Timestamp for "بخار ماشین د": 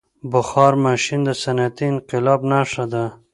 0.31-1.29